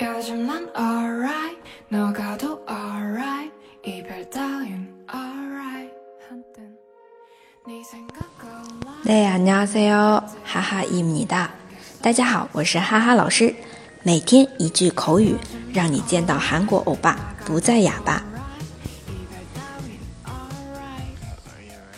[0.00, 1.56] 요즘 난 alright
[1.88, 3.52] 너가 도 alright
[3.84, 5.92] 이별 따윈 alright
[6.28, 6.76] 한땐
[7.66, 8.64] 네 생각과
[9.04, 11.50] 对呀，你好，C O，哈哈一米大。
[12.00, 13.54] 大家好，我是哈哈老师，
[14.02, 15.36] 每天一句口语，
[15.72, 18.22] 让你见到韩国欧巴不再哑巴。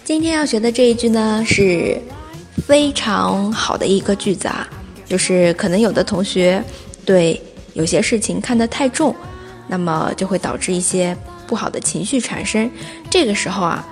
[0.04, 2.00] 今天要学的这一句呢，是
[2.66, 4.68] 非常好的一个句子啊，
[5.06, 6.62] 就是可能有的同学
[7.04, 7.40] 对
[7.74, 9.14] 有些事情看得太重，
[9.68, 11.16] 那么就会导致一些
[11.46, 12.70] 不好的情绪产生。
[13.10, 13.86] 这个时候啊，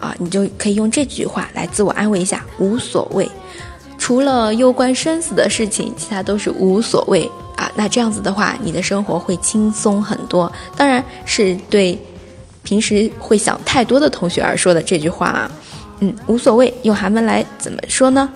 [0.00, 3.30] 啊，你就可以用这句话来自我安慰一下，无所谓。
[3.98, 7.70] 除了攸关生死的事情，其他都是无所谓啊。
[7.74, 10.50] 那这样子的话，你的生活会轻松很多。
[10.76, 11.98] 当然是对
[12.62, 15.50] 平时会想太多的同学而说的这句话啊。
[16.00, 18.30] 嗯，无所谓，用韩文来怎么说呢？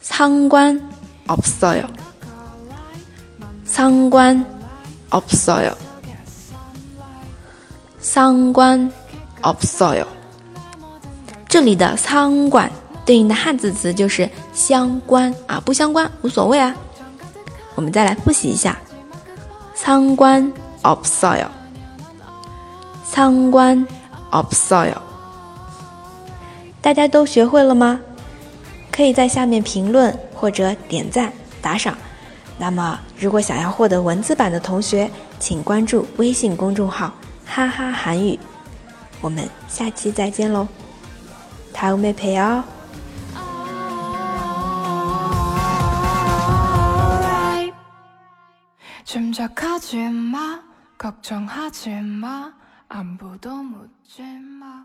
[0.00, 1.84] 상관없어 요。
[3.72, 4.44] 상관없어
[5.64, 5.74] 요。
[8.00, 8.90] 상관없어
[9.98, 10.06] 요。
[11.48, 12.70] 这里的상관
[13.04, 16.74] 对应的汉字词就是相关啊，不相关无所谓啊。
[17.74, 18.76] 我们再来复习一下，
[19.76, 21.48] 상관없어 요，
[23.10, 24.94] 상관없어 요。
[26.82, 28.00] 大家都学会了吗？
[28.90, 31.32] 可以在下面评论或者点赞
[31.62, 31.96] 打赏。
[32.58, 37.12] 那么，如果想要获得文字版的同学，请关注微信公众号“
[37.46, 38.38] 哈哈韩语”。
[39.20, 40.66] 我们下期再见喽，
[41.72, 42.64] 다음에봬요。
[46.94, 47.72] alright
[49.04, 50.60] 짐작하지 마
[50.98, 52.52] 걱정하지 마
[52.88, 54.84] 안부도 묻지 마